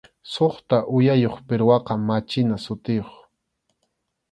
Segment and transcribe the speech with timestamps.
[0.33, 3.11] Suqta uyayuq pirwaqa machina sutiyuq.